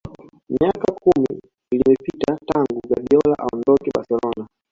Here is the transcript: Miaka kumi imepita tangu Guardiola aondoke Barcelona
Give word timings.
Miaka 0.53 0.87
kumi 1.03 1.33
imepita 1.75 2.29
tangu 2.47 2.79
Guardiola 2.87 3.35
aondoke 3.43 3.91
Barcelona 3.95 4.45